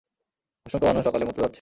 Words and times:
অসংখ্য 0.65 0.87
মানুষ 0.87 1.03
অকালে 1.07 1.25
মরতে 1.25 1.39
যাচ্ছে! 1.39 1.49